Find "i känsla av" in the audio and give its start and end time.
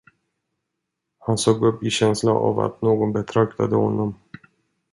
1.83-2.59